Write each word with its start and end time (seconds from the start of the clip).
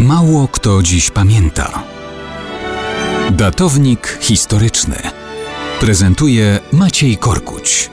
Mało 0.00 0.48
kto 0.48 0.82
dziś 0.82 1.10
pamięta. 1.10 1.82
Datownik 3.30 4.18
historyczny 4.20 4.96
prezentuje 5.80 6.58
Maciej 6.72 7.16
Korkuć. 7.16 7.90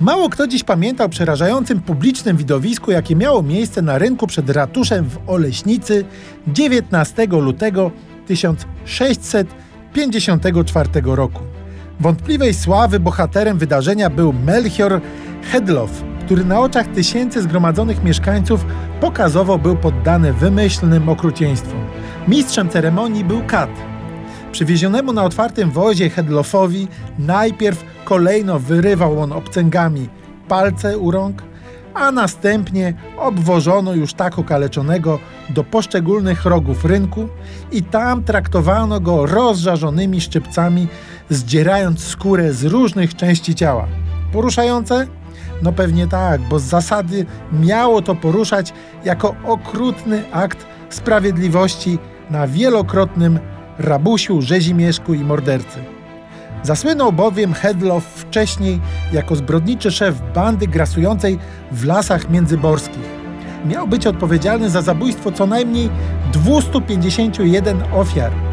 Mało 0.00 0.28
kto 0.28 0.46
dziś 0.46 0.64
pamięta 0.64 1.04
o 1.04 1.08
przerażającym 1.08 1.80
publicznym 1.80 2.36
widowisku, 2.36 2.90
jakie 2.90 3.16
miało 3.16 3.42
miejsce 3.42 3.82
na 3.82 3.98
rynku 3.98 4.26
przed 4.26 4.50
ratuszem 4.50 5.10
w 5.10 5.18
Oleśnicy 5.26 6.04
19 6.46 7.26
lutego 7.26 7.90
1654 8.26 10.88
roku. 11.04 11.42
Wątpliwej 12.00 12.54
sławy 12.54 13.00
bohaterem 13.00 13.58
wydarzenia 13.58 14.10
był 14.10 14.32
Melchior 14.32 15.00
Hedlow, 15.52 16.15
który 16.26 16.44
na 16.44 16.60
oczach 16.60 16.86
tysięcy 16.86 17.42
zgromadzonych 17.42 18.04
mieszkańców 18.04 18.66
pokazowo 19.00 19.58
był 19.58 19.76
poddany 19.76 20.32
wymyślnym 20.32 21.08
okrucieństwom. 21.08 21.80
Mistrzem 22.28 22.68
ceremonii 22.68 23.24
był 23.24 23.42
kat. 23.46 23.70
Przywiezionemu 24.52 25.12
na 25.12 25.24
otwartym 25.24 25.70
wozie 25.70 26.10
Hedlofowi 26.10 26.88
najpierw 27.18 27.84
kolejno 28.04 28.58
wyrywał 28.58 29.20
on 29.20 29.32
obcęgami 29.32 30.08
palce 30.48 30.98
u 30.98 31.10
rąk, 31.10 31.42
a 31.94 32.12
następnie 32.12 32.94
obwożono 33.18 33.94
już 33.94 34.14
tak 34.14 34.38
okaleczonego 34.38 35.18
do 35.50 35.64
poszczególnych 35.64 36.44
rogów 36.44 36.84
rynku 36.84 37.28
i 37.72 37.82
tam 37.82 38.24
traktowano 38.24 39.00
go 39.00 39.26
rozżarzonymi 39.26 40.20
szczypcami, 40.20 40.88
zdzierając 41.30 42.04
skórę 42.04 42.52
z 42.52 42.64
różnych 42.64 43.16
części 43.16 43.54
ciała. 43.54 43.86
Poruszające? 44.32 45.06
No 45.62 45.72
pewnie 45.72 46.06
tak, 46.06 46.40
bo 46.40 46.58
z 46.58 46.62
zasady 46.62 47.26
miało 47.52 48.02
to 48.02 48.14
poruszać 48.14 48.72
jako 49.04 49.34
okrutny 49.44 50.22
akt 50.32 50.66
sprawiedliwości 50.90 51.98
na 52.30 52.46
wielokrotnym 52.46 53.38
rabusiu, 53.78 54.42
rzezimieszku 54.42 55.14
i 55.14 55.24
mordercy. 55.24 55.78
Zasłynął 56.62 57.12
bowiem 57.12 57.52
Hedlow 57.54 58.04
wcześniej 58.04 58.80
jako 59.12 59.36
zbrodniczy 59.36 59.90
szef 59.90 60.14
bandy 60.34 60.66
grasującej 60.66 61.38
w 61.72 61.84
lasach 61.84 62.30
międzyborskich. 62.30 63.16
Miał 63.66 63.88
być 63.88 64.06
odpowiedzialny 64.06 64.70
za 64.70 64.82
zabójstwo 64.82 65.32
co 65.32 65.46
najmniej 65.46 65.90
251 66.32 67.82
ofiar. 67.92 68.45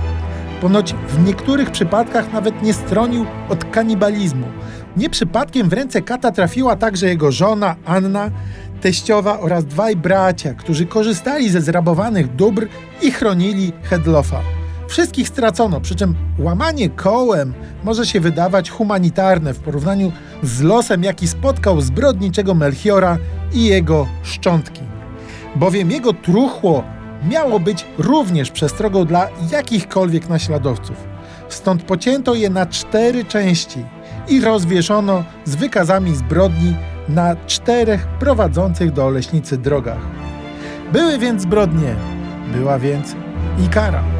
Ponoć 0.63 0.95
w 1.09 1.25
niektórych 1.25 1.71
przypadkach 1.71 2.33
nawet 2.33 2.63
nie 2.63 2.73
stronił 2.73 3.25
od 3.49 3.65
kanibalizmu. 3.65 4.47
Nie 4.97 5.09
przypadkiem 5.09 5.69
w 5.69 5.73
ręce 5.73 6.01
kata 6.01 6.31
trafiła 6.31 6.75
także 6.75 7.07
jego 7.07 7.31
żona 7.31 7.75
Anna, 7.85 8.31
teściowa 8.81 9.39
oraz 9.39 9.65
dwaj 9.65 9.95
bracia, 9.95 10.53
którzy 10.53 10.85
korzystali 10.85 11.49
ze 11.49 11.61
zrabowanych 11.61 12.35
dóbr 12.35 12.67
i 13.01 13.11
chronili 13.11 13.73
Hedlofa. 13.83 14.39
Wszystkich 14.87 15.27
stracono, 15.27 15.81
przy 15.81 15.95
czym 15.95 16.15
łamanie 16.39 16.89
kołem 16.89 17.53
może 17.83 18.05
się 18.05 18.19
wydawać 18.19 18.69
humanitarne 18.69 19.53
w 19.53 19.59
porównaniu 19.59 20.11
z 20.43 20.61
losem, 20.61 21.03
jaki 21.03 21.27
spotkał 21.27 21.81
zbrodniczego 21.81 22.53
Melchiora 22.53 23.17
i 23.53 23.65
jego 23.65 24.07
szczątki. 24.23 24.81
Bowiem 25.55 25.91
jego 25.91 26.13
truchło 26.13 26.83
miało 27.29 27.59
być 27.59 27.85
również 27.97 28.51
przestrogą 28.51 29.05
dla 29.05 29.27
jakichkolwiek 29.51 30.29
naśladowców. 30.29 31.07
Stąd 31.49 31.83
pocięto 31.83 32.35
je 32.35 32.49
na 32.49 32.65
cztery 32.65 33.25
części 33.25 33.85
i 34.27 34.41
rozwieszono 34.41 35.23
z 35.45 35.55
wykazami 35.55 36.15
zbrodni 36.15 36.75
na 37.09 37.35
czterech 37.47 38.07
prowadzących 38.07 38.91
do 38.91 39.09
leśnicy 39.09 39.57
drogach. 39.57 40.01
Były 40.93 41.17
więc 41.17 41.41
zbrodnie, 41.41 41.95
była 42.53 42.79
więc 42.79 43.15
i 43.65 43.69
kara. 43.69 44.12